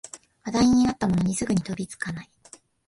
[0.45, 2.29] 話題になったものにすぐに飛びつかない